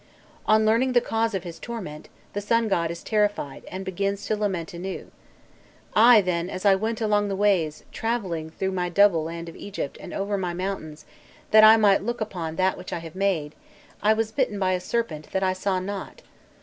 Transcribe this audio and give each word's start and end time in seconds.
On 0.47 0.65
learning 0.65 0.93
the 0.93 0.99
cause 0.99 1.35
of 1.35 1.43
his 1.43 1.59
torment, 1.59 2.09
the 2.33 2.41
Sun 2.41 2.69
god 2.69 2.89
is 2.89 3.03
terrified, 3.03 3.63
and 3.67 3.85
begins 3.85 4.25
to 4.25 4.35
lament 4.35 4.73
anew: 4.73 5.11
"I, 5.95 6.21
then, 6.21 6.49
as 6.49 6.65
I 6.65 6.73
went 6.73 7.01
along 7.01 7.27
the 7.27 7.35
ways, 7.35 7.85
travelling 7.91 8.49
through 8.49 8.71
my 8.71 8.89
double 8.89 9.23
land 9.23 9.47
of 9.47 9.55
Egypt 9.55 9.99
and 10.01 10.11
over 10.11 10.39
my 10.39 10.55
mountains, 10.55 11.05
that 11.51 11.63
I 11.63 11.77
might 11.77 12.01
look 12.01 12.19
upon 12.19 12.55
that 12.55 12.79
which 12.79 12.91
I 12.91 12.97
have 12.97 13.13
made, 13.13 13.53
I 14.01 14.13
was 14.13 14.31
bitten 14.31 14.57
by 14.57 14.71
a 14.71 14.79
serpent 14.79 15.29
that 15.33 15.43
I 15.43 15.53
saw 15.53 15.79
not. 15.79 16.23